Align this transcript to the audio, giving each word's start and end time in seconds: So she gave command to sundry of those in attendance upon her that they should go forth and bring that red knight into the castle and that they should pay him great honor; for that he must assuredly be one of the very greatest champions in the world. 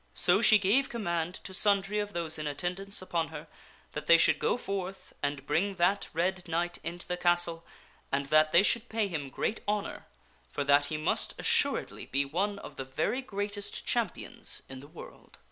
So 0.15 0.41
she 0.41 0.57
gave 0.57 0.89
command 0.89 1.35
to 1.43 1.53
sundry 1.53 1.99
of 1.99 2.13
those 2.13 2.39
in 2.39 2.47
attendance 2.47 3.03
upon 3.03 3.27
her 3.27 3.47
that 3.91 4.07
they 4.07 4.17
should 4.17 4.39
go 4.39 4.57
forth 4.57 5.13
and 5.21 5.45
bring 5.45 5.75
that 5.75 6.09
red 6.11 6.47
knight 6.47 6.79
into 6.83 7.07
the 7.07 7.17
castle 7.17 7.63
and 8.11 8.25
that 8.31 8.51
they 8.51 8.63
should 8.63 8.89
pay 8.89 9.07
him 9.07 9.29
great 9.29 9.61
honor; 9.67 10.07
for 10.49 10.63
that 10.63 10.85
he 10.85 10.97
must 10.97 11.35
assuredly 11.39 12.07
be 12.07 12.25
one 12.25 12.57
of 12.57 12.77
the 12.77 12.85
very 12.85 13.21
greatest 13.21 13.85
champions 13.85 14.63
in 14.67 14.79
the 14.79 14.87
world. 14.87 15.37